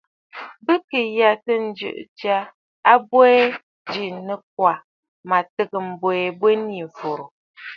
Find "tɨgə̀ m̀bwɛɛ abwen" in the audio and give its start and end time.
5.55-6.61